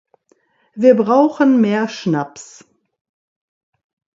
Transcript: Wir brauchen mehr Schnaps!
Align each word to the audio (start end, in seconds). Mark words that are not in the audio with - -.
Wir 0.73 0.95
brauchen 0.95 1.61
mehr 1.61 1.87
Schnaps! 1.87 2.63